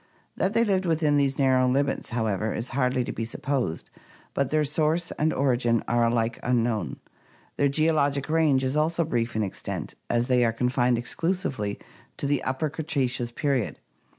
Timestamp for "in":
9.35-9.43